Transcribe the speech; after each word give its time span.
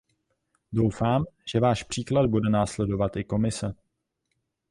Doufám, 0.73 1.25
že 1.45 1.59
váš 1.59 1.83
příklad 1.83 2.27
bude 2.29 2.49
následovat 2.49 3.15
i 3.15 3.23
Komise. 3.23 3.75